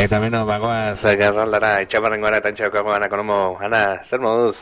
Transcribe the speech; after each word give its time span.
Eta 0.00 0.18
beno, 0.22 0.44
bagoaz, 0.48 1.02
garraldara, 1.20 1.74
etxabarren 1.84 2.22
gara 2.24 2.38
eta 2.40 2.52
etxaukako 2.54 2.92
gana 2.94 3.08
konomo. 3.12 3.40
Ana, 3.66 3.82
zer 4.04 4.20
moduz? 4.22 4.56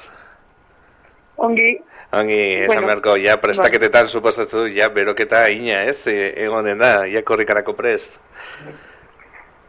Ongi. 1.36 1.76
Ongi, 2.18 2.40
esan 2.64 2.72
Bueno, 2.72 2.86
beharko, 2.88 3.14
ja 3.22 3.36
prestaketetan 3.40 4.08
suposatzu, 4.08 4.64
ja 4.74 4.88
beroketa 4.90 5.44
ina, 5.52 5.82
ez? 5.92 6.00
E, 6.10 6.32
egonen 6.44 6.80
da, 6.80 7.04
ja 7.06 7.22
korrikarako 7.22 7.74
prest. 7.78 8.16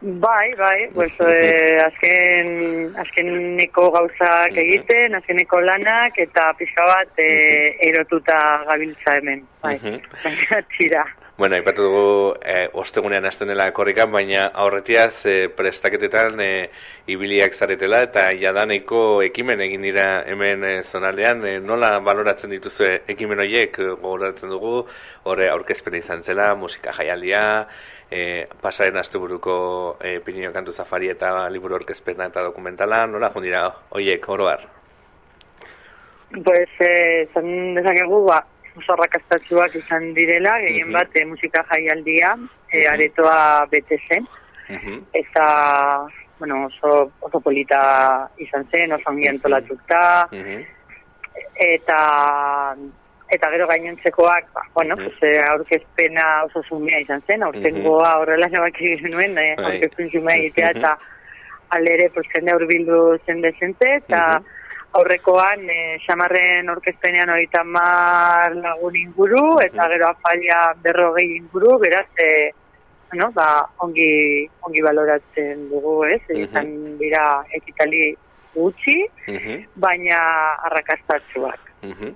Bai, 0.00 0.54
bai, 0.56 0.88
pues, 0.94 1.12
eh, 1.28 1.76
azken, 1.84 2.50
azkeneko 3.04 3.90
gauzak 3.94 4.56
egiten, 4.64 5.14
azkeneko 5.20 5.60
lanak, 5.60 6.16
eta 6.24 6.48
pixka 6.58 6.86
bat 6.88 7.20
eh, 7.20 7.76
erotuta 7.92 8.40
gabiltza 8.72 9.18
hemen. 9.20 9.44
Bai, 9.62 9.76
Mhm. 9.76 10.00
baina 10.24 10.62
tira. 10.78 11.04
Bueno, 11.40 11.56
aipatu 11.56 11.84
dugu 11.86 12.00
e, 12.44 12.66
ostegunean 12.76 13.24
hasten 13.24 13.48
dela 13.48 13.64
korrikan, 13.72 14.10
baina 14.12 14.42
aurretiaz 14.60 15.22
e, 15.24 15.36
prestaketetan 15.56 16.34
e, 16.44 16.48
ibiliak 17.14 17.54
zaretela 17.56 18.02
eta 18.04 18.26
jadaneko 18.36 18.98
ekimen 19.24 19.62
egin 19.64 19.86
dira 19.88 20.04
hemen 20.28 20.66
e, 20.68 20.72
zonaldean. 20.82 21.40
E, 21.48 21.54
nola 21.64 21.94
baloratzen 22.04 22.52
dituzue 22.52 22.90
ekimen 23.14 23.40
horiek 23.40 23.80
gogoratzen 24.02 24.52
dugu, 24.52 24.82
horre 25.32 25.48
aurkezpena 25.54 26.02
izan 26.02 26.20
zela, 26.28 26.50
musika 26.60 26.92
jaialdia, 26.98 27.40
e, 28.10 28.44
pasaren 28.60 29.00
asteburuko 29.00 29.56
e, 29.96 30.18
Pirinio 30.20 30.52
Kantu 30.52 30.76
Zafari 30.76 31.08
eta 31.14 31.32
liburu 31.48 31.80
aurkezpena 31.80 32.28
eta 32.28 32.44
dokumentala, 32.50 33.06
nola 33.08 33.32
jundira 33.32 33.64
horiek 33.96 34.28
oroar? 34.28 34.68
Pues, 36.44 36.68
eh, 36.84 37.28
zan 37.32 37.74
dezakegu, 37.80 38.26
ba, 38.28 38.44
oso 38.80 38.92
arrakastatsuak 38.96 39.76
izan 39.76 40.12
direla, 40.16 40.56
gehien 40.64 40.88
Mhm. 40.88 40.92
bat 40.98 41.16
eh, 41.16 41.24
musika 41.26 41.62
jaialdia, 41.70 42.34
eh, 42.72 42.86
aretoa 42.90 43.66
bete 43.70 43.98
zen. 44.08 44.26
Mhm. 44.68 45.00
Eta, 45.12 46.06
bueno, 46.38 46.66
oso, 46.66 47.12
oso 47.20 47.40
polita 47.40 48.28
izan 48.38 48.64
zen, 48.72 48.92
oso 48.92 49.10
ongi 49.10 49.28
antolatuta, 49.28 50.28
Mhm. 50.32 50.64
eta 51.54 52.76
eta 53.32 53.48
gero 53.50 53.66
gainontzekoak, 53.68 54.46
ba, 54.52 54.62
bueno, 54.74 54.96
Mhm. 54.96 55.04
pues, 55.04 55.22
eh, 55.22 55.40
aurkezpena 55.50 56.44
oso 56.46 56.62
zumea 56.68 56.98
izan 57.00 57.22
zen, 57.28 57.44
aurtengoa 57.44 58.18
horrela 58.18 58.48
nabaki 58.50 58.96
genuen, 58.98 59.38
eh, 59.38 59.54
Bai. 59.56 59.66
aurkezpen 59.66 60.10
zumea 60.10 60.34
egitea, 60.36 60.70
eta 60.74 60.98
alere, 61.70 62.10
pues, 62.10 62.26
jende 62.34 62.56
urbildu 62.56 63.18
zen 63.26 63.40
dezente, 63.40 63.94
eta 63.94 64.40
Mhm. 64.40 64.44
Aurrekoan, 64.92 65.68
eh, 65.70 65.98
xamarren 66.06 66.68
orkezpenean 66.68 67.30
horita 67.30 67.62
mar 67.64 68.54
lagun 68.56 68.96
inguru, 68.96 69.60
eta 69.62 69.88
gero 69.88 70.08
afalia 70.08 70.74
berrogei 70.82 71.36
inguru, 71.36 71.78
beraz, 71.78 72.08
eh, 72.18 72.50
bueno, 73.10 73.30
ba, 73.32 73.66
ongi, 73.78 74.48
ongi 74.62 74.82
baloratzen 74.82 75.68
dugu, 75.70 76.04
ez? 76.04 76.22
Mhm. 76.28 76.42
Izan 76.44 76.98
dira 76.98 77.44
ekitali 77.52 78.16
gutxi, 78.54 79.06
Mhm. 79.26 79.66
baina 79.76 80.18
arrakastatsuak. 80.64 81.60
Mhm. 81.82 82.14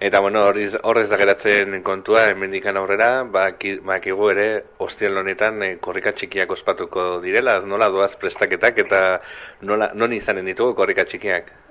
Eta 0.00 0.20
bueno, 0.20 0.44
horrez, 0.44 0.76
horrez 0.82 1.08
da 1.08 1.16
geratzen 1.16 1.82
kontua, 1.82 2.26
hemendikan 2.26 2.76
aurrera, 2.76 3.22
baki- 3.24 3.80
bakigu 3.80 4.30
ere, 4.30 4.64
ostial 4.78 5.16
honetan 5.16 5.62
e, 5.62 5.76
korrika 5.78 6.12
txikiak 6.12 6.50
ospatuko 6.50 7.20
direla, 7.20 7.60
nola 7.60 7.88
doaz 7.88 8.16
prestaketak 8.16 8.78
eta 8.78 9.20
nola, 9.62 9.92
non 9.94 10.12
izanen 10.12 10.46
ditugu 10.46 10.74
korrika 10.74 11.04
txikiak? 11.04 11.63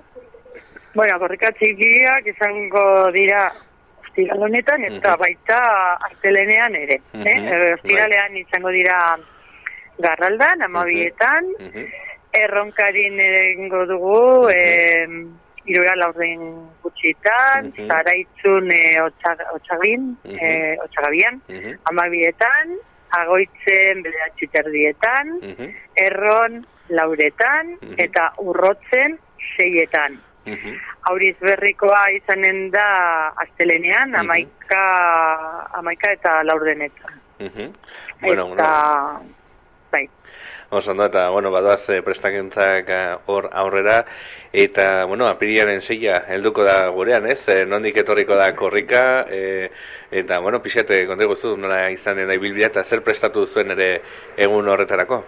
Bueno, 0.94 1.18
korrika 1.18 1.50
txikiak 1.58 2.26
izango 2.30 3.10
dira 3.14 3.48
ostiral 4.04 4.42
honetan 4.46 4.84
eta 4.86 5.16
baita 5.18 5.58
astelenean 6.08 6.74
ere. 6.78 7.00
Eh? 7.18 7.34
Eh, 7.34 7.72
Ostiralean 7.74 8.36
izango 8.38 8.70
dira 8.70 8.98
garraldan, 9.98 10.62
amabietan, 10.62 11.48
Mhm. 11.58 11.86
erronkarin 12.32 13.18
erengo 13.20 13.86
dugu, 13.86 14.48
eh, 14.50 15.06
irura 15.66 15.94
laurden 15.96 16.40
gutxitan, 16.82 17.72
Mhm. 17.72 17.88
zaraitzun 17.88 18.70
eh, 18.72 18.98
otxag- 19.02 19.46
otxagin, 19.54 20.16
eh, 20.24 20.76
otxagabian, 20.84 21.40
amabietan, 21.90 22.76
agoitzen 23.10 24.02
bederatzi 24.02 24.46
terdietan, 24.48 25.40
erron 25.96 26.66
lauretan, 26.88 27.78
eta 27.96 28.32
urrotzen 28.38 29.18
seietan. 29.56 30.20
Mhm. 30.46 30.76
Auriz 31.10 31.36
berrikoa 31.40 32.02
izanen 32.16 32.70
da 32.70 32.88
astelenean, 33.44 34.14
amaika, 34.20 34.82
amaika 35.80 36.12
eta 36.12 36.42
laurdenetan. 36.44 37.20
Mhm. 37.40 37.72
Bueno, 38.20 38.52
eta, 38.54 39.20
bai, 39.92 40.08
Oso 40.70 40.90
ondo, 40.90 41.04
eta, 41.04 41.28
bueno, 41.28 41.50
badoaz 41.52 41.88
eh, 41.90 42.00
prestakentzak 42.02 42.88
eh, 42.88 43.16
hor 43.26 43.48
aurrera, 43.52 44.04
eta, 44.52 45.04
bueno, 45.04 45.28
apirilaren 45.28 45.80
zeia 45.80 46.16
helduko 46.34 46.64
da 46.64 46.88
gurean, 46.88 47.28
ez? 47.30 47.38
E, 47.48 47.60
nondik 47.68 48.00
etorriko 48.02 48.34
da 48.34 48.48
korrika, 48.56 49.04
e, 49.30 49.70
eta, 50.10 50.40
bueno, 50.40 50.62
pixate, 50.64 51.04
konte 51.06 51.28
guztu, 51.30 51.54
nola 51.56 51.90
izanen 51.94 52.26
da 52.26 52.34
ibilbidea, 52.34 52.72
eta 52.72 52.82
zer 52.82 53.04
prestatu 53.06 53.46
zuen 53.46 53.70
ere 53.76 53.88
egun 54.48 54.68
horretarako? 54.68 55.22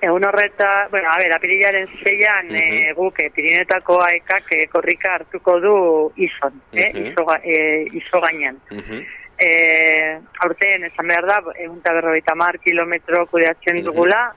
Egun 0.00 0.24
horreta, 0.24 0.86
bueno, 0.90 1.08
a 1.10 1.16
ber, 1.18 1.32
apirilaren 1.34 1.88
zeian, 2.04 2.46
Mhm. 2.46 2.54
eh, 2.56 2.92
guk 2.94 3.18
eh, 3.20 3.30
Pirinetako 3.34 4.00
aekak 4.02 4.52
eh, 4.52 4.66
korrika 4.68 5.14
hartuko 5.14 5.58
du 5.60 6.12
izon, 6.16 6.60
eh, 6.72 6.92
Mhm. 6.94 7.06
izo, 7.12 7.24
ga- 7.26 7.40
eh, 7.44 7.86
izo 7.92 8.20
gainean. 8.20 8.58
Mhm. 8.70 9.02
Eh, 9.40 10.18
aurten 10.40 10.84
esan 10.84 11.06
behar 11.06 11.26
da, 11.26 11.42
egun 11.58 11.80
berrogeita 11.82 12.34
mar 12.34 12.58
kilometro 12.58 13.26
kudeatzen 13.26 13.84
dugula, 13.84 14.32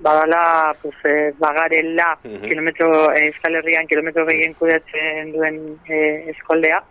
badala, 0.00 0.74
pues, 0.80 0.94
eh, 1.04 1.32
bagarela, 1.38 2.16
kilometro, 2.22 3.12
eh, 3.14 3.26
Euskal 3.26 3.56
Herrian 3.56 3.86
kilometro 3.88 4.24
gehien 4.26 4.54
kudeatzen 4.54 5.32
duen 5.32 5.78
eh, 5.88 6.30
eskoldea, 6.30 6.82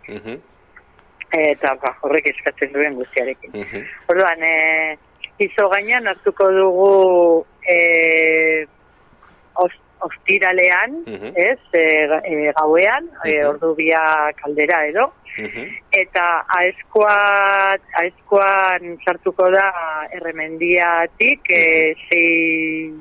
eta 1.32 1.74
ba, 1.82 1.96
horrek 2.02 2.26
eskatzen 2.34 2.72
duen 2.72 2.94
guztiarekin. 2.94 3.52
Orduan, 4.08 4.42
e, 4.42 4.98
izo 5.38 5.68
gainean 5.68 6.06
hartuko 6.08 6.50
dugu 6.52 7.46
e, 7.68 8.66
os, 9.54 9.72
ostiralean, 10.00 11.02
Mhm. 11.06 11.32
ez, 11.34 11.58
e, 11.72 11.84
e, 12.24 12.52
gauean, 12.52 13.08
e, 13.24 13.38
Mhm. 13.38 13.48
ordu 13.48 13.74
bia 13.74 14.32
kaldera 14.40 14.86
edo, 14.86 15.12
Mhm. 15.36 15.64
eta 15.90 16.44
aezkoa, 16.58 17.76
aezkoan 18.02 18.98
sartuko 19.04 19.50
da 19.50 19.66
erremendiatik 20.12 21.40
e, 21.50 21.94
sei, 22.08 22.92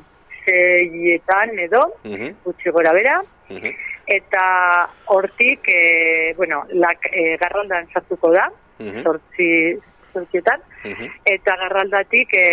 seietan 0.45 1.57
edo, 1.59 1.81
Mhm. 2.03 2.33
gutxi 2.43 2.69
gora 2.71 2.93
bera, 2.93 3.21
Mhm. 3.49 3.71
eta 4.07 4.89
hortik, 5.05 5.61
e, 5.69 6.33
bueno, 6.35 6.63
lak, 6.73 6.99
e, 7.11 7.37
garraldan 7.37 7.87
sartuko 7.93 8.31
da, 8.31 8.49
Mhm. 8.79 9.03
sortzi, 9.03 9.77
sortzietan, 10.17 10.61
Mhm. 10.83 11.07
eta 11.25 11.55
garraldatik 11.63 12.33
e, 12.33 12.45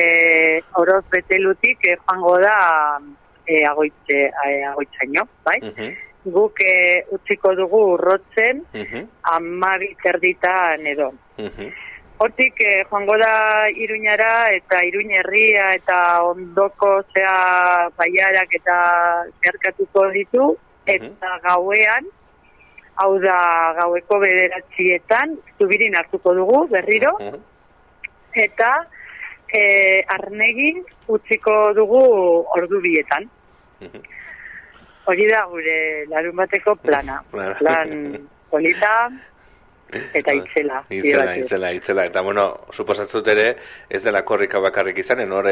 oroz 0.81 1.05
betelutik 1.11 1.79
e, 1.89 1.97
joango 2.07 2.39
da 2.45 2.57
e, 3.47 3.65
agoitze, 3.69 4.21
e, 4.47 4.65
agoitzaino, 4.73 5.27
bai? 5.45 5.59
Mhm. 5.63 5.95
Guk 6.33 6.61
e, 6.65 7.05
utziko 7.13 7.55
dugu 7.55 7.81
urrotzen 7.95 8.63
Mhm. 8.73 9.03
amabi 9.33 9.91
terditan 10.03 10.87
edo. 10.87 11.11
Mhm. 11.37 11.69
Hortik 12.17 12.61
e, 12.65 12.85
joango 12.89 13.17
da 13.19 13.69
iruñara 13.75 14.49
eta 14.55 14.79
iruñ 14.87 15.11
herria 15.19 15.71
eta 15.75 16.23
ondoko 16.23 17.03
zea 17.13 17.89
baiarak 17.99 18.55
eta 18.61 18.77
zeharkatuko 19.43 20.09
ditu 20.15 20.57
eta 20.87 21.39
gauean 21.43 22.07
hau 23.03 23.19
da 23.19 23.75
gaueko 23.81 24.21
bederatzietan 24.23 25.37
zubirin 25.59 25.97
hartuko 25.97 26.35
dugu 26.35 26.69
berriro 26.69 27.13
Mhm. 27.19 27.41
Eta 28.35 28.71
e, 29.49 30.03
arnegin 30.17 30.83
utziko 31.09 31.73
dugu 31.75 32.03
ordu 32.59 32.81
bietan. 32.81 33.29
Mhm. 33.81 34.03
Hori 35.05 35.27
da 35.29 35.45
gure 35.51 35.79
larun 36.09 36.37
bateko 36.37 36.75
plana. 36.77 37.23
Plana. 37.31 37.55
Plan 37.61 38.19
polita 38.51 38.95
eta 40.21 40.35
itzela. 40.35 40.83
Itzela, 40.91 41.37
itzela, 41.39 41.73
itzela. 41.73 42.05
Eta, 42.11 42.23
bueno, 42.23 42.47
suposatzut 42.73 43.29
ere, 43.33 43.49
ez 43.89 44.03
dela 44.05 44.25
korrika 44.25 44.61
bakarrik 44.63 44.99
izanen, 45.05 45.33
hor 45.33 45.49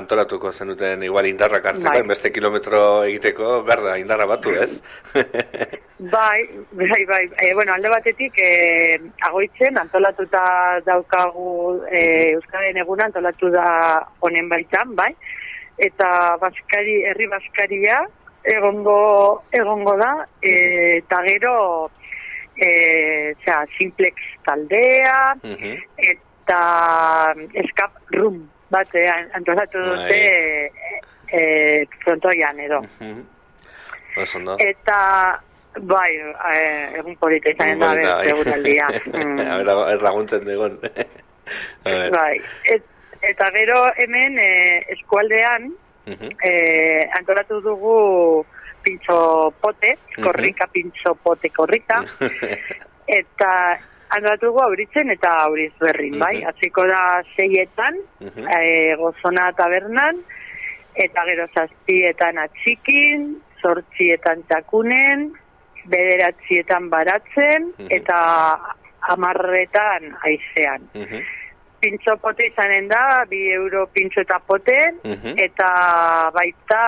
antolatuko 0.00 0.52
zenuten 0.52 1.02
igual 1.06 1.26
indarrak 1.26 1.70
hartzeko, 1.72 1.98
Bai. 2.00 2.08
beste 2.14 2.32
kilometro 2.32 3.04
egiteko, 3.04 3.60
berda, 3.66 3.98
indarra 3.98 4.26
batu, 4.30 4.54
ez? 4.56 4.72
Bai, 6.00 6.48
bai, 6.72 7.04
bai. 7.04 7.24
E, 7.44 7.52
bueno, 7.52 7.74
alde 7.74 7.90
batetik, 7.92 8.38
e, 8.40 8.96
agoitzen, 9.28 9.76
antolatuta 9.76 10.40
daukagu 10.86 11.82
e, 11.92 12.00
Euskaren 12.38 12.78
eguna, 12.80 13.10
antolatu 13.10 13.50
da 13.52 13.66
honen 14.24 14.48
baitan, 14.48 14.94
bai. 14.96 15.10
Eta 15.76 16.08
baskari, 16.40 17.02
herri 17.10 17.28
baskaria, 17.28 17.98
egongo, 18.54 19.42
egongo 19.52 19.98
da, 20.00 20.10
e, 20.40 20.54
eta 21.02 21.20
gero, 21.28 21.52
e, 22.60 23.34
zera, 23.44 23.64
simplex 23.78 24.14
taldea, 24.44 25.34
Mhm. 25.42 25.76
eta 26.12 27.34
escape 27.54 27.98
room 28.18 28.42
bat 28.70 28.94
eh, 28.94 29.08
antolatu 29.34 29.78
dute 29.78 30.18
Bai. 30.20 30.70
e, 31.32 31.86
frontoian 32.04 32.60
edo. 32.60 32.80
Oso 34.16 34.38
ondo. 34.38 34.56
Eta, 34.58 35.40
bai, 35.80 36.12
eh, 36.54 36.98
egun 36.98 37.16
polita 37.16 37.50
izanen 37.50 37.78
da, 37.78 37.88
Polita, 37.88 38.16
bai. 38.16 39.00
Mm. 39.14 39.40
A 39.40 39.56
ber, 39.62 39.92
erlaguntzen 39.94 40.44
dugun. 40.44 40.78
Bai, 42.14 42.40
et, 42.70 42.82
eta 43.22 43.46
gero 43.54 43.78
hemen 43.96 44.38
eh, 44.38 44.84
eskualdean 44.94 45.72
Mhm. 46.06 46.30
eh, 46.42 47.08
antolatu 47.18 47.60
dugu 47.60 48.44
pintxo 48.84 49.52
pote, 49.60 49.96
korrika, 50.22 50.66
pintxo 50.72 51.14
pote 51.22 51.48
korrika, 51.50 52.02
eta 53.20 53.50
antolatu 54.10 54.46
dugu 54.46 54.62
auritzen 54.64 55.10
eta 55.10 55.30
auriz 55.46 55.72
berrin, 55.80 56.18
bai? 56.18 56.36
Mhm. 56.40 56.46
Hasiko 56.48 56.86
da 56.88 57.22
seietan, 57.36 57.98
Mhm. 58.20 58.48
eh, 58.48 58.96
gozona 58.98 59.52
tabernan, 59.52 60.18
eta 60.94 61.24
gero 61.24 61.46
zazpietan 61.54 62.38
atxikin, 62.38 63.36
zortzietan 63.62 64.42
txakunen, 64.48 65.30
bederatzietan 65.86 66.90
baratzen, 66.90 67.72
Mhm. 67.78 67.88
eta 67.90 68.18
amarretan 69.08 70.16
aizean. 70.26 70.82
Mhm. 70.94 71.22
Pintxo 71.80 72.16
pote 72.20 72.44
izanen 72.44 72.88
da, 72.90 73.24
bi 73.28 73.38
euro 73.54 73.86
pintxo 73.94 74.20
eta 74.20 74.38
poten, 74.46 74.98
Mhm. 75.02 75.32
eta 75.40 75.68
baita 76.34 76.82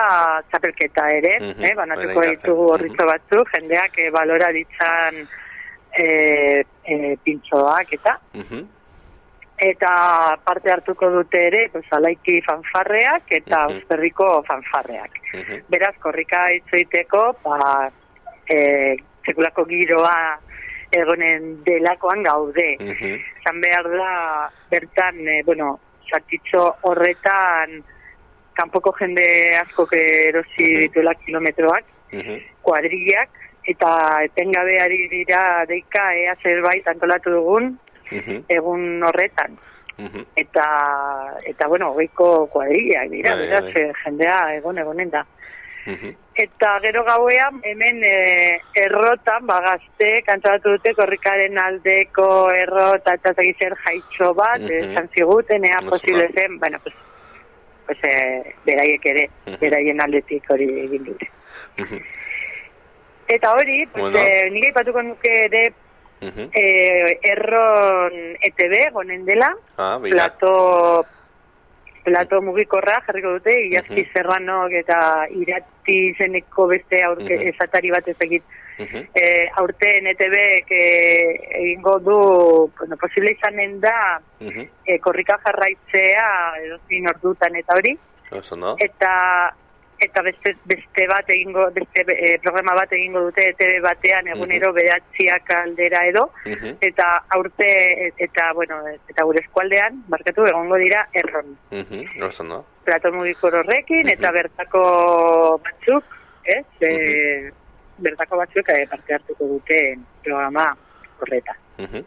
txapelketa 0.51 1.07
ere, 1.17 1.39
Mhm, 1.39 1.63
eh, 1.65 1.73
banatuko 1.75 2.21
ditugu 2.21 2.63
mhm. 2.63 2.71
horritzo 2.73 3.05
batzuk, 3.09 3.49
jendeak 3.55 3.97
eh, 3.97 4.09
balora 4.11 4.51
ditzan 4.51 5.27
eh, 5.95 6.63
eh, 6.85 7.17
pintxoak 7.23 7.93
eta 7.93 8.19
Mhm. 8.33 8.61
eta 9.57 10.37
parte 10.43 10.71
hartuko 10.71 11.09
dute 11.09 11.41
ere, 11.47 11.69
pues, 11.71 11.85
alaiki 11.91 12.41
fanfarreak 12.41 13.23
eta 13.29 13.67
Mhm. 13.67 13.77
uzperriko 13.77 14.43
fanfarreak. 14.43 15.11
Mhm. 15.33 15.61
Beraz, 15.69 15.95
korrika 15.99 16.51
itzoiteko, 16.53 17.37
ba, 17.43 17.89
e, 18.49 18.95
sekulako 19.25 19.65
giroa 19.65 20.37
egonen 20.93 21.63
delakoan 21.65 22.23
gaude. 22.23 22.67
Zan 23.43 23.59
behar 23.61 23.89
da, 23.89 24.49
bertan, 24.71 25.19
e, 25.27 25.41
bueno, 25.45 25.79
sartitxo 26.09 26.75
horretan, 26.89 27.81
kanpoko 28.53 28.93
jende 28.99 29.25
asko 29.57 29.87
erosi 29.97 30.67
dituela 30.85 31.13
kilometroak, 31.25 31.83
Mhm. 32.13 32.37
kuadrillak, 32.61 33.29
eta 33.65 33.91
etengabe 34.23 34.79
ari 34.79 35.07
dira 35.09 35.65
deika 35.67 36.13
ea 36.15 36.35
zerbait 36.43 36.87
antolatu 36.87 37.31
dugun 37.31 37.79
Mhm. 38.11 38.43
egun 38.49 39.03
horretan. 39.03 39.57
Mhm. 39.97 40.25
Eta, 40.35 40.65
eta 41.45 41.67
bueno, 41.67 41.91
hogeiko 41.93 42.47
kuadrillak 42.47 43.09
dira, 43.09 43.35
Bai, 43.35 43.47
beraz, 43.47 43.63
bai. 43.73 43.81
eh, 43.83 43.93
jendea 44.03 44.55
egon 44.57 44.77
egonen 44.77 45.09
da. 45.09 45.25
Mhm. 45.85 46.15
Eta 46.35 46.79
gero 46.81 47.03
gauean, 47.03 47.59
hemen 47.63 48.01
e, 48.03 48.61
errotan, 48.73 49.45
bagazte, 49.45 50.23
kantzatu 50.25 50.71
dute 50.77 50.93
korrikaren 50.95 51.59
aldeko 51.59 52.49
errota 52.55 53.13
eta 53.13 53.33
zer 53.33 53.75
jaitxo 53.85 54.33
bat, 54.33 54.61
Mhm. 54.61 54.91
esan 54.93 55.09
ziguten, 55.15 55.65
ea 55.65 55.81
posible 55.89 56.29
zen, 56.33 56.57
bueno, 56.59 56.79
pues, 56.83 56.95
pues 57.85 57.97
e, 58.03 58.55
beraiek 58.65 59.05
ere, 59.05 59.29
Mhm. 59.45 59.59
beraien 59.59 60.01
aldetik 60.01 60.49
hori 60.49 60.69
egin 60.85 61.03
dute. 61.03 61.29
Mhm. 61.77 61.99
Eta 63.27 63.53
hori, 63.53 63.85
pues, 63.87 64.01
Bueno. 64.03 64.17
e, 64.19 64.49
nire 64.49 64.69
ipatuko 64.69 65.01
nuke 65.03 65.45
ere 65.45 65.73
e, 66.21 67.19
erron 67.23 68.13
ETB, 68.41 68.91
gonen 68.93 69.25
dela, 69.25 69.53
Ah, 69.77 69.99
plato 70.01 71.05
plato 72.03 72.41
mugikorra 72.41 73.01
jarriko 73.05 73.31
dute, 73.37 73.53
Iazki 73.69 74.01
Mhm. 74.01 74.11
Serranok 74.13 74.71
eta 74.73 75.27
irati 75.31 75.95
izeneko 76.11 76.67
beste 76.67 77.01
aurke, 77.03 77.37
Mhm. 77.37 77.47
esatari 77.53 77.89
bat 77.91 78.07
ez 78.07 78.17
egit. 78.19 78.43
Mhm. 78.79 79.03
E, 79.13 79.49
aurten 79.57 80.07
ETB 80.07 80.35
e, 80.69 80.79
egingo 81.61 81.99
du, 81.99 82.71
bueno, 82.77 82.97
posible 82.97 83.31
izanen 83.31 83.79
da, 83.79 84.19
Mhm. 84.39 84.67
e, 84.85 84.99
korrika 84.99 85.39
jarraitzea, 85.45 86.53
edozin 86.65 87.07
ordutan 87.07 87.55
eta 87.55 87.75
hori, 87.75 87.97
Oso 88.31 88.55
ondo. 88.55 88.75
eta 88.79 89.53
eta 90.03 90.21
beste, 90.21 90.55
beste 90.65 91.07
bat 91.07 91.29
egingo, 91.29 91.65
beste 91.71 92.03
e, 92.07 92.37
programa 92.43 92.75
bat 92.75 92.91
egingo 92.93 93.21
dute 93.27 93.47
ETB 93.49 93.81
batean 93.83 94.27
egunero 94.27 94.73
bedatziak 94.73 95.49
aldera 95.57 96.05
edo, 96.07 96.29
Mhm. 96.45 96.77
eta 96.81 97.23
aurte 97.35 97.67
eta 98.17 98.51
bueno 98.53 98.81
eta 99.09 99.23
gure 99.23 99.39
eskualdean 99.41 100.03
markatu 100.09 100.45
egongo 100.45 100.75
dira 100.77 101.07
erron 101.13 101.57
Mhm. 101.71 102.21
Oso 102.23 102.43
ondo. 102.43 102.65
plato 102.83 103.11
mugikor 103.13 103.55
horrekin 103.55 104.09
eta 104.09 104.29
Mhm. 104.31 104.35
bertako 104.35 105.59
batzuk 105.63 106.03
ez 106.43 106.65
e, 106.81 107.51
bertako 107.97 108.37
batzuk 108.37 108.69
eh, 108.69 108.87
parte 108.87 109.13
hartuko 109.13 109.45
dute 109.45 109.97
programa 110.23 110.75
horreta 111.19 111.55
Mhm. 111.77 112.05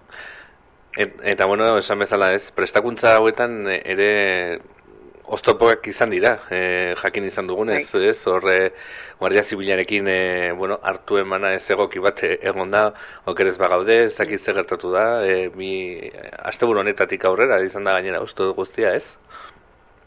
Et, 0.98 1.12
eta 1.24 1.44
bueno, 1.46 1.76
esan 1.76 1.98
bezala 1.98 2.32
ez, 2.32 2.50
prestakuntza 2.52 3.16
hauetan 3.16 3.66
eh, 3.68 3.82
ere 3.84 4.60
oztopoak 5.28 5.86
izan 5.90 6.10
dira, 6.10 6.38
e, 6.50 6.94
jakin 7.02 7.24
izan 7.26 7.46
dugunez, 7.46 7.92
Bai. 7.92 8.08
ez, 8.08 8.26
horre 8.26 8.72
Guardia 9.18 9.42
Zibilarekin, 9.42 10.06
e, 10.08 10.52
bueno, 10.52 10.78
hartu 10.82 11.18
emana 11.18 11.52
ez 11.54 11.64
egoki 11.70 11.98
bat 11.98 12.22
e, 12.22 12.38
egon 12.42 12.70
da, 12.70 12.92
okerez 13.26 13.56
bagaude, 13.58 14.04
ez 14.06 14.16
dakit 14.16 14.40
zer 14.40 14.54
gertatu 14.54 14.92
da, 14.92 15.06
e, 15.26 15.48
mi, 15.56 16.00
asteburu 16.46 16.80
honetatik 16.80 17.24
aurrera 17.24 17.60
izan 17.64 17.84
da 17.84 17.92
gainera, 17.98 18.20
dut 18.20 18.56
guztia, 18.56 18.94
ez? 18.94 19.04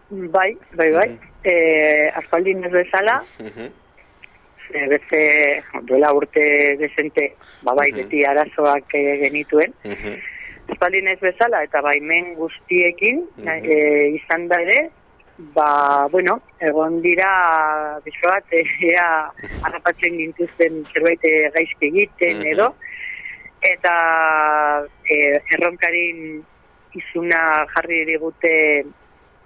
bai 0.10 0.58
bai 0.74 0.92
bai 0.92 1.10
Mhm. 1.10 1.18
e, 1.44 2.10
aspaldin 2.18 2.64
ez 2.66 2.72
bezala 2.72 3.24
Mhm. 3.40 3.68
e, 4.74 4.88
beste 4.90 5.64
duela 5.84 6.12
urte 6.14 6.42
desente 6.80 7.36
ba 7.62 7.76
bai 7.76 7.92
Mhm. 7.92 7.98
beti 7.98 8.24
arazoak 8.26 8.94
eh, 8.96 9.20
genituen 9.24 9.72
Mhm. 9.86 10.16
Espaldin 10.70 11.08
ez 11.10 11.20
bezala 11.20 11.64
eta 11.64 11.82
baimen 11.82 12.34
guztiekin 12.36 13.22
Mhm. 13.38 13.48
e, 13.70 14.10
izan 14.18 14.48
da 14.48 14.60
ere, 14.62 14.90
ba, 15.56 16.08
bueno, 16.12 16.42
egon 16.60 17.02
dira 17.02 17.30
bizko 18.04 18.28
bat, 18.28 18.46
ea 18.92 19.08
harrapatzen 19.64 20.18
gintuzten 20.20 20.84
zerbait 20.94 21.24
eh, 21.24 21.50
gaizki 21.56 21.88
egiten 21.88 22.40
Mhm. 22.44 22.48
edo, 22.54 22.68
eta 23.62 23.94
e, 25.04 25.16
erronkarin 25.56 26.42
izuna 26.96 27.66
jarri 27.76 28.06
digute 28.06 28.54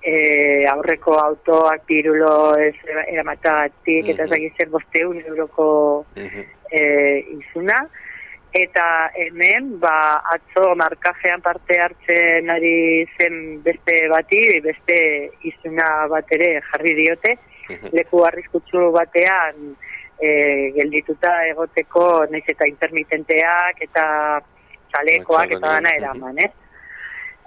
e, 0.03 0.65
aurreko 0.69 1.15
autoak 1.19 1.85
pirulo 1.85 2.55
ez 2.59 2.75
eramatatik 3.07 4.09
eta 4.09 4.23
Mhm. 4.25 4.29
zaki 4.33 4.51
zer 4.57 4.69
bosteun 4.69 5.21
euroko 5.27 6.05
Mhm. 6.15 6.43
e, 6.71 6.81
izuna 7.39 7.87
eta 8.53 9.09
hemen 9.17 9.79
ba 9.79 10.21
atzo 10.35 10.75
markajean 10.75 11.41
parte 11.41 11.79
hartzen 11.81 12.49
ari 12.53 13.05
zen 13.17 13.63
beste 13.63 13.95
bati 14.09 14.59
beste 14.61 14.97
izuna 15.49 16.07
bat 16.07 16.25
ere 16.37 16.61
jarri 16.71 16.93
diote 17.01 17.37
leku 17.91 18.23
arriskutsu 18.27 18.91
batean 18.91 19.75
e, 20.19 20.29
geldituta 20.75 21.31
egoteko 21.49 22.25
naiz 22.29 22.43
eta 22.47 22.67
intermitenteak 22.69 23.81
eta 23.87 24.05
txalekoak 24.93 25.55
eta 25.57 25.71
dana 25.73 25.89
eraman, 25.97 26.37
ez? 26.37 26.51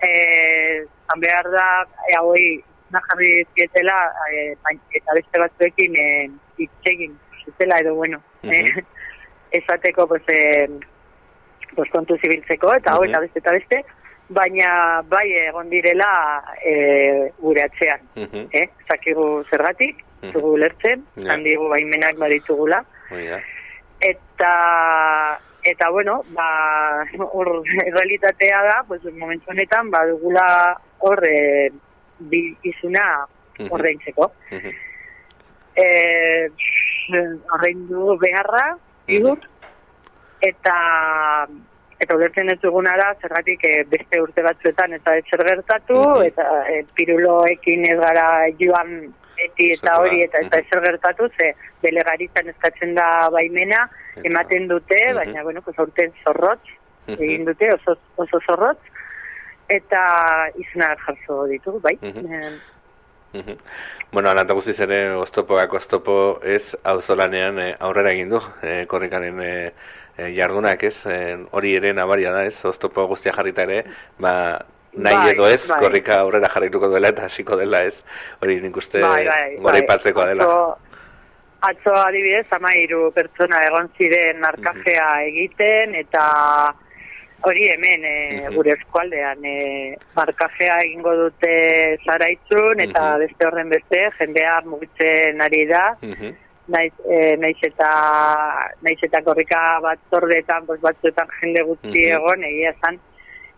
Eh, 0.02 0.82
han 1.06 1.20
behar 1.22 1.46
da, 1.52 1.66
e, 2.08 2.16
hauei, 2.18 2.48
na 2.90 3.00
jarri 3.06 3.44
zietela, 3.54 3.94
e, 4.32 4.56
eta 4.98 5.14
beste 5.14 5.40
batzuekin 5.44 5.94
e, 5.96 6.08
itxegin 6.66 7.14
zutela 7.44 7.78
edo, 7.80 7.94
bueno, 7.94 8.20
Mhm. 8.42 8.52
eh, 8.52 8.84
esateko, 9.60 10.08
pues, 10.08 10.22
eh, 10.28 10.68
pues, 11.76 11.90
kontu 11.92 12.16
zibiltzeko, 12.18 12.72
eta 12.74 12.94
hau, 12.96 13.04
eta 13.04 13.20
beste, 13.20 13.38
eta 13.38 13.52
beste, 13.52 13.84
baina 14.28 15.02
bai 15.06 15.26
egon 15.46 15.68
direla 15.70 16.08
e, 16.64 17.30
gure 17.38 17.62
atzean, 17.62 18.00
Mhm. 18.16 18.48
eh? 18.52 18.68
Zakigu 18.88 19.44
zergatik, 19.50 20.02
Mhm. 20.22 20.32
zugu 20.32 20.56
lertzen, 20.56 21.04
Ja. 21.16 21.34
handigu 21.34 21.68
baimenak 21.68 22.16
baditugula, 22.18 22.84
Hori 23.10 23.26
da. 23.28 23.38
eta 24.00 25.38
eta 25.68 25.88
bueno, 25.90 26.22
ba 26.30 27.04
hor 27.32 27.62
realitatea 27.66 28.62
da, 28.62 28.84
pues 28.88 29.02
momentu 29.14 29.50
honetan 29.50 29.90
badugula 29.90 30.76
hor 30.98 31.24
e, 31.26 31.70
bi 32.18 32.56
izuna 32.62 33.26
ordaintzeko. 33.70 34.32
Mhm. 34.50 34.70
Eh, 35.76 36.48
ordaindu 37.52 38.16
beharra 38.18 38.76
igur 39.06 39.38
eta 40.40 41.46
eta 42.00 42.16
ulertzen 42.16 42.50
ez 42.52 42.60
duguna 42.60 42.92
da 42.96 43.14
zergatik 43.22 43.64
eh, 43.64 43.84
beste 43.88 44.20
urte 44.20 44.42
batzuetan 44.42 44.92
eta 44.92 45.16
ez 45.16 45.24
zer 45.30 45.44
gertatu 45.48 45.94
Mhm. 46.00 46.22
eta 46.26 46.48
eh, 46.68 46.84
piruloekin 46.94 47.86
ez 47.90 47.98
gara 48.00 48.26
joan 48.60 49.14
eti 49.38 49.72
eta 49.72 49.98
hori 50.00 50.20
eta 50.24 50.38
ez 50.42 50.50
da 50.50 50.56
Mhm. 50.58 50.66
ezer 50.66 50.82
gertatu 50.90 51.28
ze 51.38 51.54
delegaritzan 51.82 52.48
eskatzen 52.48 52.94
da 52.94 53.28
baimena 53.30 53.88
Eta- 54.16 54.22
ematen 54.28 54.68
dute 54.68 54.96
Mhm. 55.08 55.14
baina 55.16 55.42
bueno 55.42 55.62
pues 55.62 55.78
aurten 55.78 56.12
zorrotz 56.24 56.64
Mhm. 57.06 57.22
egin 57.22 57.44
dute 57.44 57.70
oso, 57.74 57.98
oso 58.16 58.40
zorrotz 58.46 58.78
eta 59.68 60.48
izena 60.56 60.94
jarzo 61.06 61.44
ditu, 61.46 61.80
bai. 61.80 61.98
Mhm. 62.00 62.60
Mhm. 63.32 63.56
Bueno, 64.12 64.30
alanta 64.30 64.54
guztiz 64.54 64.78
ere, 64.80 65.10
oztopoak 65.14 65.72
oztopo 65.74 66.40
ez 66.42 66.76
auzolanean 66.84 67.58
e, 67.58 67.76
aurrera 67.80 68.10
egin 68.14 68.30
du, 68.30 68.40
e, 68.62 68.86
korrikaren 68.86 69.40
e, 69.42 69.72
jardunak 70.16 70.82
ez, 70.88 70.96
hori 71.52 71.74
ere 71.76 71.92
nabaria 71.92 72.32
da 72.32 72.44
ez, 72.48 72.56
oztopo 72.64 73.06
guztia 73.10 73.34
jarrita 73.36 73.66
ere, 73.66 73.82
ba, 74.18 74.32
nahi 74.96 75.16
bai, 75.16 75.34
edo 75.34 75.46
ez, 75.48 75.60
bai. 75.68 75.80
korrika 75.82 76.20
aurrera 76.22 76.48
jarrituko 76.54 76.88
duela 76.92 77.12
eta 77.12 77.26
hasiko 77.28 77.58
dela 77.60 77.82
ez, 77.84 77.98
hori 78.40 78.60
nik 78.64 78.76
uste 78.76 79.02
bai, 79.04 79.24
bai, 79.28 79.56
gora 79.60 79.82
bai. 79.88 80.26
dela. 80.32 80.48
Atzo, 81.66 81.92
adibidez, 81.98 82.46
ama 82.52 82.70
iru 82.78 83.10
pertsona 83.16 83.62
egon 83.66 83.88
ziren 83.98 84.40
markajea 84.42 85.06
mhm. 85.16 85.28
egiten 85.30 85.94
eta 86.02 86.24
hori 87.46 87.66
hemen 87.70 88.04
e, 88.06 88.16
gure 88.54 88.74
eskualdean 88.76 89.44
e, 89.44 89.56
markajea 90.16 90.78
egingo 90.84 91.14
dute 91.18 91.52
zaraitzun 92.04 92.82
eta 92.86 93.02
mhm. 93.02 93.24
beste 93.24 93.48
horren 93.48 93.72
beste 93.72 94.02
jendea 94.18 94.56
mugitzen 94.66 95.42
ari 95.46 95.62
da 95.70 95.84
mhm. 96.00 96.34
Naiz, 96.68 96.92
e, 97.04 97.36
naiz 97.42 97.58
eta 97.68 97.90
naiz 98.82 98.98
eta 99.08 99.22
korrika 99.26 99.60
bat 99.82 100.00
zordetan 100.10 100.66
batzuetan 100.68 101.28
jende 101.40 101.62
gutxi 101.68 102.06
egon 102.18 102.44
egia 102.50 102.72
esan 102.76 102.98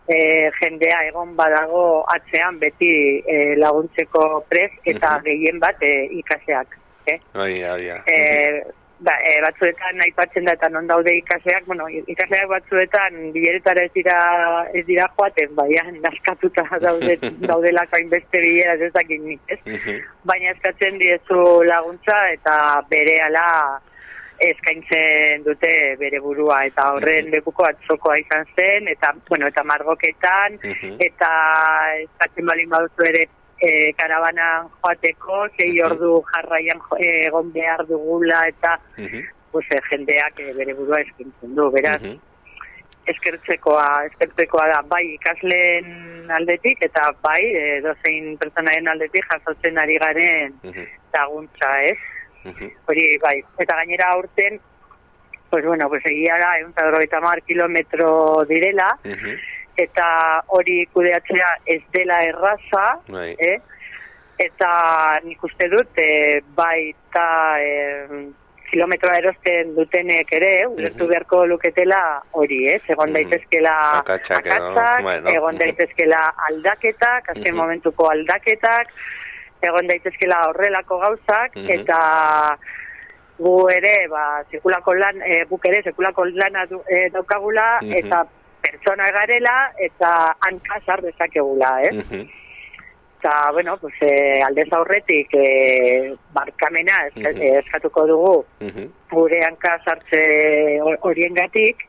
e, 0.07 0.17
jendea 0.59 1.03
egon 1.11 1.35
badago 1.39 1.85
atzean 2.15 2.59
beti 2.59 2.91
e, 3.25 3.39
laguntzeko 3.61 4.43
prez 4.49 4.71
eta 4.93 5.17
gehien 5.25 5.59
bat 5.59 5.81
e, 5.83 5.93
ikaseak 6.21 6.77
eh? 7.07 7.19
Oi, 7.35 7.63
oi, 7.63 7.91
oi 7.95 8.77
ba, 8.99 9.15
e, 9.23 9.33
batzuetan 9.43 10.01
aipatzen 10.05 10.47
da 10.47 10.55
eta 10.57 10.69
non 10.69 10.87
daude 10.87 11.13
ikaseak, 11.17 11.65
bueno, 11.65 11.87
ikaseak 11.89 12.47
batzuetan 12.51 13.19
bileretara 13.35 13.85
ez 13.87 13.91
dira 13.95 14.19
ez 14.73 14.85
dira 14.87 15.07
joaten, 15.17 15.53
baina 15.55 15.85
naskatuta 15.99 16.65
daude 16.87 17.17
daudelako 17.39 17.99
hainbeste 17.99 18.43
bilera 18.45 18.75
ez 18.75 18.93
dakit 18.93 19.21
nik, 19.23 19.43
ez? 19.47 19.59
Mhm. 19.65 20.01
Baina 20.31 20.55
eskatzen 20.55 20.99
diezu 21.01 21.43
laguntza 21.67 22.17
eta 22.33 22.55
berehala 22.91 23.47
eskaintzen 24.39 25.43
dute 25.43 25.71
bere 25.99 26.19
burua 26.23 26.61
eta 26.69 26.93
horren 26.93 27.27
mm 27.27 27.35
lekuko 27.39 27.65
atzokoa 27.67 28.15
izan 28.17 28.45
zen 28.55 28.87
eta 28.89 29.11
bueno 29.27 29.47
eta 29.51 29.63
margoketan 29.67 30.55
mhm. 30.63 30.95
eta 31.07 31.29
eskatzen 32.05 32.47
balin 32.47 32.69
baduzu 32.71 33.05
ere 33.09 33.25
e, 33.61 33.91
karabana 33.97 34.47
joateko, 34.79 35.43
zei 35.57 35.71
ordu 35.85 36.19
jarraian 36.31 36.81
egon 36.99 37.51
behar 37.53 37.85
dugula 37.87 38.45
eta 38.47 38.77
pues, 39.51 39.65
e, 39.71 39.81
jendeak 39.89 40.39
e, 40.39 40.53
bere 40.57 40.75
burua 40.77 41.01
eskintzen 41.05 41.55
du, 41.55 41.69
beraz. 41.75 42.01
Eskertzekoa, 43.09 43.87
eskertzekoa 44.11 44.67
da 44.69 44.81
bai 44.85 45.03
ikasleen 45.15 46.29
aldetik 46.35 46.83
eta 46.85 47.09
bai 47.25 47.41
e, 47.41 47.65
dozein 47.85 48.35
pertsonaen 48.37 48.89
aldetik 48.91 49.25
jasotzen 49.31 49.79
ari 49.81 49.97
garen 50.03 50.57
laguntza, 51.15 51.71
ez? 51.89 51.97
Hori, 52.87 53.05
bai, 53.21 53.39
eta 53.59 53.75
gainera 53.81 54.11
aurten, 54.13 54.59
pues 55.49 55.65
bueno, 55.65 55.89
pues 55.89 56.05
egia 56.05 56.37
da, 56.39 56.53
egun 56.61 56.73
eta 57.03 57.33
kilometro 57.45 58.45
direla, 58.47 58.87
eta 59.79 60.07
hori 60.55 60.81
kudeatzea 60.93 61.49
ez 61.75 61.81
dela 61.95 62.19
erraza, 62.27 62.85
bai. 63.07 63.33
eh? 63.39 63.57
eta 64.39 64.69
nik 65.25 65.43
uste 65.43 65.67
dut, 65.71 65.97
e, 65.99 66.39
bai 66.55 66.91
eta 66.91 67.25
e, 67.59 67.73
kilometroa 68.69 69.17
erosten 69.19 69.73
dutenek 69.75 70.31
ere, 70.37 70.51
ulertu 70.69 71.03
mm 71.03 71.09
beharko 71.09 71.43
luketela 71.49 72.01
hori, 72.39 72.61
eh? 72.71 72.79
egon 72.93 73.15
daitezkela 73.15 73.75
akatzak, 73.99 74.49
egon 75.33 75.59
daitezkela 75.63 76.21
aldaketak, 76.49 77.31
azken 77.33 77.57
momentuko 77.57 78.11
aldaketak, 78.13 78.93
egon 79.65 79.89
daitezkela 79.89 80.43
horrelako 80.51 80.99
gauzak, 81.03 81.57
eta 81.75 81.99
gu 83.39 83.55
ere, 83.71 83.95
ba, 84.11 84.23
sekulako 84.51 84.93
lan, 84.99 85.23
e, 85.23 85.43
guk 85.49 85.65
ere, 85.67 85.81
sekulako 85.87 86.27
lana 86.31 86.65
du, 86.69 86.79
e, 86.87 87.07
daukagula, 87.15 87.71
eta 87.99 88.23
pertsona 88.61 89.09
garela 89.15 89.55
eta 89.79 90.11
hanka 90.47 90.81
sar 90.85 91.01
dezakegula, 91.05 91.71
eh? 91.83 91.95
Mm 91.95 92.27
Eta, 93.19 93.51
bueno, 93.51 93.75
pues, 93.75 93.93
eh, 93.99 94.39
aldez 94.47 94.71
aurretik 94.71 95.33
eh, 95.35 96.15
barkamena 96.31 97.01
eskatuko 97.11 98.05
dugu 98.07 98.35
gure 99.11 99.41
hanka 99.43 99.73
sartze 99.83 100.21
horien 100.79 101.35
gatik, 101.35 101.83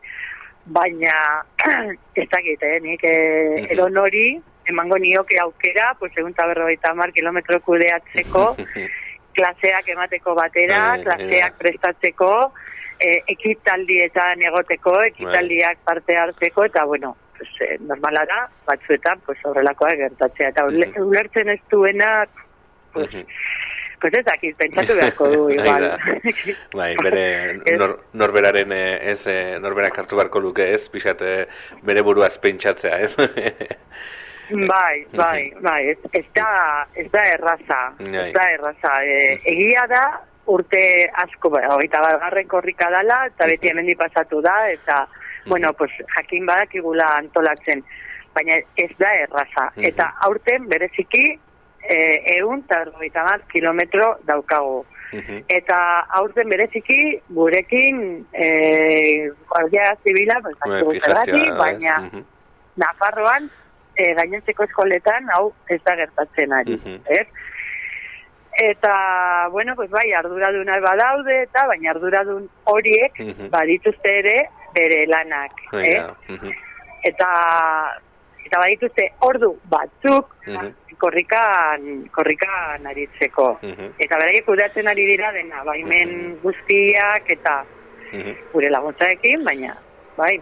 baina 0.67 1.45
ez 2.21 2.27
dakit, 2.35 2.63
eh, 2.67 2.81
nik 2.83 3.05
eh, 3.07 3.67
eron 3.71 3.97
hori, 4.03 4.41
emango 4.67 4.99
nioke 4.99 5.39
aukera, 5.39 5.93
pues, 6.01 6.11
egun 6.19 6.35
taberroita 6.35 6.95
mar 6.99 7.13
kilometro 7.13 7.61
kudeatzeko, 7.63 8.45
klaseak 9.39 9.95
emateko 9.95 10.35
batera, 10.35 10.83
klaseak 11.05 11.59
prestatzeko, 11.63 12.33
e, 13.01 13.17
ekitaldietan 13.35 14.45
egoteko, 14.51 14.95
ekitaldiak 15.09 15.81
parte 15.85 16.17
hartzeko, 16.17 16.67
eta 16.69 16.85
bueno, 16.85 17.17
pues, 17.39 17.51
e, 17.65 17.79
normala 17.89 18.27
da, 18.29 18.45
batzuetan, 18.69 19.23
pues, 19.27 19.39
horrelakoa 19.45 19.97
gertatzea, 20.05 20.53
eta 20.53 20.67
ulertzen 21.03 21.49
ez 21.55 21.61
duena, 21.73 22.13
pues, 22.93 23.11
pues 24.01 24.15
ez 24.17 24.25
dakit, 24.25 24.57
pentsatu 24.57 24.97
beharko 24.97 25.29
du, 25.33 25.43
igual. 25.57 25.91
bai, 26.81 26.95
bere 27.03 27.27
nor, 27.81 27.99
norberaren 28.13 28.73
ez, 28.77 29.21
norberak 29.61 29.99
hartu 30.03 30.21
beharko 30.21 30.41
luke 30.41 30.71
ez, 30.75 30.89
pixate 30.93 31.47
bere 31.87 32.05
buruaz 32.07 32.37
pentsatzea 32.39 33.01
ez. 33.07 33.13
bai, 34.73 35.05
bai, 35.15 35.53
bai, 35.61 35.83
ez, 35.93 35.99
ez, 36.13 36.27
da, 36.37 36.51
ez 36.95 37.07
da 37.13 37.25
erraza, 37.37 37.83
ez 38.01 38.11
bai. 38.17 38.33
da 38.37 38.49
erraza. 38.57 38.97
E, 39.05 39.21
egia 39.53 39.87
da, 39.93 40.05
urte 40.47 41.11
asko, 41.25 41.51
ba, 41.51 41.63
oita 41.77 42.01
garren 42.23 42.49
korrika 42.49 42.91
dala, 42.91 43.27
eta 43.27 43.47
beti 43.47 43.71
hemen 43.71 43.91
pasatu 43.99 44.41
da, 44.43 44.57
eta, 44.71 45.07
bueno, 45.47 45.73
pues, 45.73 45.91
jakin 46.17 46.47
badakigula 46.47 47.07
antolatzen, 47.19 47.85
baina 48.35 48.57
ez 48.77 48.91
da 48.99 49.13
erraza. 49.25 49.71
Eta 49.77 50.13
aurten, 50.27 50.69
bereziki, 50.69 51.39
e, 51.83 51.99
eun 52.37 52.65
eta 52.65 53.25
bat 53.25 53.47
kilometro 53.53 54.19
daukagu. 54.27 54.85
Eta 55.49 55.77
aurten 56.21 56.49
bereziki, 56.49 57.21
gurekin, 57.29 58.27
e, 58.33 59.31
guardia 59.49 59.97
zibila, 60.05 60.41
pues, 60.41 60.57
baina, 61.59 61.97
Nafarroan, 62.77 63.51
e, 63.97 64.15
gainentzeko 64.15 64.65
eskoletan, 64.65 65.29
hau 65.35 65.53
ez 65.69 65.81
da 65.85 65.97
gertatzen 65.97 66.53
ari. 66.53 66.79
Ez? 67.11 67.27
Eta, 68.59 69.49
bueno, 69.51 69.75
pues 69.77 69.91
bai, 69.91 70.13
arduraduna 70.13 70.81
badaude, 70.81 71.43
eta 71.43 71.67
baina 71.67 71.91
arduradun 71.91 72.49
horiek 72.65 73.21
uh 73.21 73.27
-huh. 73.27 73.51
badituzte 73.51 74.19
ere 74.19 74.49
bere 74.75 75.07
lanak. 75.07 75.53
eh? 75.73 76.03
Eta, 77.05 77.29
eta 78.45 78.59
badituzte 78.59 79.13
ordu 79.21 79.59
batzuk 79.71 80.35
korrikan, 80.99 82.09
korrikan 82.13 82.87
aritzeko. 82.87 83.59
Eta 83.99 84.19
beraiek 84.21 84.45
kudeatzen 84.45 84.89
ari 84.89 85.07
dira 85.07 85.33
dena, 85.33 85.65
baimen 85.65 86.39
guztiak 86.43 87.31
eta 87.31 87.65
gure 88.53 88.71
laguntzaekin, 88.71 89.45
baina, 89.45 89.77
bai, 90.17 90.41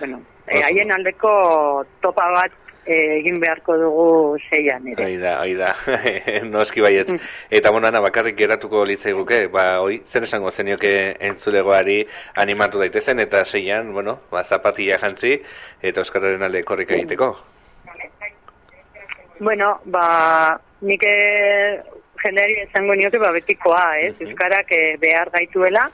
bueno, 0.00 0.22
eh, 0.46 0.62
haien 0.64 0.92
aldeko 0.92 1.84
topa 2.00 2.30
bat 2.34 2.52
egin 2.86 3.38
beharko 3.40 3.76
dugu 3.78 4.06
zeian 4.50 4.86
ere. 4.88 5.04
Aida, 5.04 5.36
aida, 5.40 5.74
no 6.50 6.62
eski 6.62 6.82
baiet. 6.82 7.10
Mm. 7.12 7.30
Eta 7.50 7.70
bueno, 7.70 7.88
ana, 7.88 8.00
bakarrik 8.02 8.36
geratuko 8.38 8.84
litzai 8.88 9.12
guke, 9.12 9.46
ba, 9.52 9.80
oi, 9.82 10.00
zer 10.06 10.26
esango 10.26 10.50
zenioke 10.50 10.92
entzulegoari 11.30 12.02
animatu 12.42 12.82
daitezen, 12.82 13.22
eta 13.22 13.44
zeian, 13.44 13.92
bueno, 13.92 14.18
ba, 14.30 14.42
zapatia 14.42 14.98
jantzi, 15.02 15.38
eta 15.82 16.02
Euskarraren 16.02 16.42
alde 16.42 16.64
korrik 16.64 16.90
egiteko. 16.98 17.32
Bueno, 19.42 19.80
ba, 19.90 20.58
nik 20.86 21.02
eh, 21.06 21.80
jendeari 22.22 22.60
esango 22.66 22.94
nioke, 22.98 23.18
ba, 23.18 23.32
betikoa, 23.34 23.86
ez, 23.98 24.14
Euskarak 24.22 24.70
eh, 24.76 24.96
behar 25.02 25.30
gaituela, 25.34 25.88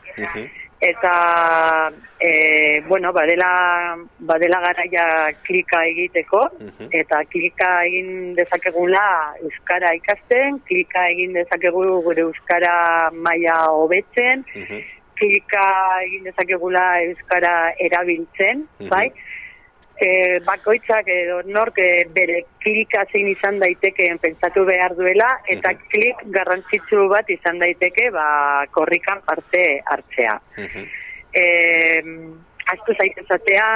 eta 0.81 1.91
e, 2.21 2.83
bueno, 2.89 3.13
badela, 3.13 3.97
badela 4.19 4.61
garaia 4.61 5.33
klika 5.43 5.85
egiteko, 5.87 6.43
eta 6.91 7.23
klika 7.31 7.71
egin 7.87 8.35
dezakegula 8.39 9.35
Euskara 9.43 9.95
ikasten, 9.99 10.61
klika 10.69 11.09
egin 11.11 11.35
dezakegu 11.35 11.85
gure 12.07 12.23
Euskara 12.29 13.11
maila 13.13 13.59
hobetzen, 13.75 14.45
klika 15.19 15.67
egin 16.07 16.31
dezakegula 16.31 16.87
Euskara 17.09 17.57
erabiltzen, 17.79 18.67
bai? 18.89 19.09
E, 20.01 20.41
bakoitzak 20.47 21.09
edo 21.13 21.41
nork 21.47 21.79
e, 21.83 22.07
bere 22.15 22.43
klika 22.63 23.05
zein 23.13 23.29
izan 23.33 23.59
daiteke 23.63 24.09
pentsatu 24.23 24.65
behar 24.69 24.95
duela 24.99 25.29
eta 25.55 25.75
klik 25.89 26.25
garrantzitsu 26.35 27.09
bat 27.13 27.31
izan 27.31 27.59
daiteke 27.63 28.11
ba, 28.15 28.29
korrikan 28.75 29.23
parte 29.27 29.65
hartzea. 29.85 30.39
e, 31.35 31.45
astu 32.69 32.93
zaitezatea, 33.01 33.67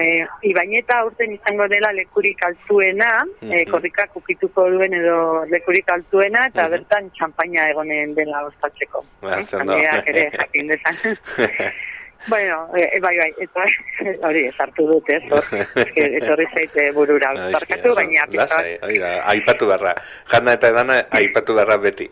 e, 0.00 0.04
ibaineta 0.48 1.02
urten 1.04 1.34
izango 1.34 1.66
dela 1.68 1.92
lekurik 1.92 2.40
altuena, 2.46 3.10
mm 3.26 3.50
-hmm. 3.50 3.70
korrikak 3.70 4.16
ukituko 4.16 4.68
duen 4.70 4.94
edo 4.94 5.44
lekurik 5.50 5.92
altuena, 5.92 6.46
eta 6.48 6.66
mm 6.66 6.70
bertan 6.70 7.10
txampaina 7.10 7.68
egonen 7.70 8.14
dela 8.14 8.44
ostatzeko. 8.46 9.04
Ba, 9.20 9.38
eh? 9.38 10.02
ere 10.06 10.30
jakin 10.38 10.68
dezan. 10.72 10.96
Bueno, 12.28 12.68
e, 12.76 13.00
bai, 13.00 13.16
bai, 13.16 13.30
eta 13.40 13.64
hori 14.28 14.44
esartu 14.50 14.86
dut, 14.90 15.08
ez, 15.08 15.22
etorri 16.20 16.46
zaite 16.52 16.90
burura, 16.96 17.32
barkatu, 17.54 17.94
baina... 17.96 18.26
Lasai, 18.34 18.76
aipatu 19.34 19.70
barra, 19.70 19.94
jana 20.32 20.56
eta 20.58 20.68
edana 20.74 20.98
aipatu 21.20 21.56
barra 21.56 21.78
beti. 21.80 22.08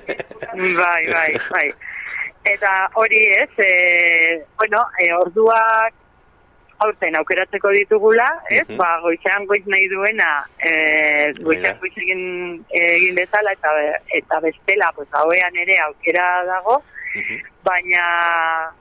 bai, 0.82 1.04
bai, 1.12 1.30
bai. 1.54 1.68
Eta 2.50 2.74
hori 2.98 3.22
ez, 3.38 3.50
e, 3.62 3.70
bueno, 4.58 4.82
e, 4.98 5.12
orduak 5.14 5.94
aurten 6.82 7.16
aukeratzeko 7.18 7.70
ditugula, 7.74 8.26
ez, 8.50 8.62
uh 8.62 8.68
-huh. 8.68 8.76
ba, 8.78 9.00
goizean 9.02 9.46
goiz 9.46 9.64
nahi 9.66 9.88
duena, 9.90 10.30
e, 10.58 11.32
goizean 11.42 11.78
goiz 11.78 11.94
egin, 11.96 12.22
egin 12.70 13.14
dezala, 13.14 13.52
eta, 13.52 13.72
eta 14.20 14.40
bestela, 14.40 14.92
pues, 14.94 15.08
hauean 15.12 15.56
ere 15.56 15.78
aukera 15.86 16.44
dago, 16.46 16.82
baina, 17.64 18.04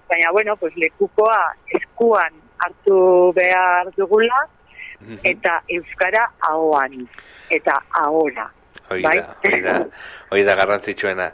baina, 0.10 0.32
bueno, 0.32 0.56
pues, 0.58 0.76
lekukoa 0.76 1.54
eskuan 1.80 2.34
hartu 2.60 3.34
behar 3.36 3.92
dugula, 3.96 4.48
eta 5.24 5.62
euskara 5.70 6.32
ahoan, 6.50 7.08
eta 7.50 7.82
ahora. 7.92 8.52
Oida, 8.90 9.10
bai? 9.10 9.20
oida, 9.54 9.80
oida 10.32 10.56
garrantzitsuena. 10.56 11.32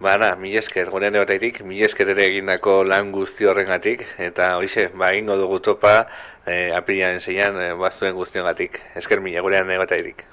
Bana, 0.00 0.30
mi 0.36 0.54
esker, 0.56 0.88
gurean 0.88 1.16
egotetik, 1.18 1.60
mi 1.60 1.82
esker 1.84 2.14
ere 2.14 2.24
egindako 2.30 2.78
lan 2.88 3.10
guzti 3.12 3.44
horrengatik, 3.44 4.06
eta 4.16 4.54
hoxe, 4.56 4.86
ba, 4.96 5.12
ingo 5.12 5.36
dugu 5.36 5.60
topa, 5.60 6.06
eh, 6.46 6.70
apirian 6.72 7.20
zeian, 7.20 7.60
eh, 7.60 7.74
bazuen 7.76 8.16
guztiongatik. 8.16 8.80
Esker 8.96 9.20
mi 9.20 9.36
gurean 9.36 9.68
egotetik. 9.70 10.24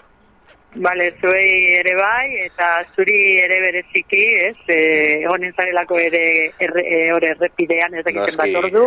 Bale, 0.75 1.13
zuei 1.21 1.73
ere 1.79 1.93
bai, 1.95 2.43
eta 2.43 2.67
zuri 2.93 3.15
ere 3.41 3.59
bereziki, 3.63 4.23
ez, 4.49 4.57
eh, 4.67 5.23
egonen 5.23 5.53
zarelako 5.55 5.97
ere 5.97 6.23
erre, 6.59 6.83
e, 6.83 6.99
ore 7.15 7.31
errepidean, 7.33 7.95
ez 7.95 8.03
dakiten 8.05 8.37
bat 8.37 8.57
ordu. 8.61 8.83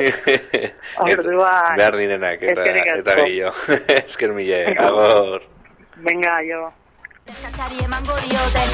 Orduan. 1.06 1.80
Behar 1.80 1.96
dinenak, 1.98 2.44
eta, 2.52 2.68
eta 2.94 3.16
gehiago. 3.22 3.54
Esker 4.04 4.36
mile, 4.36 4.60
agor. 4.76 5.48
Venga, 6.04 6.36
jo. 6.46 6.68
Eskatari 7.30 7.78
emango 7.84 8.14
dioten 8.26 8.68